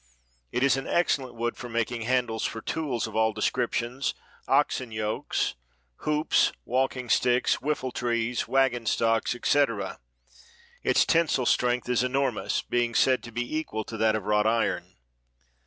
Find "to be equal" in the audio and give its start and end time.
13.21-13.83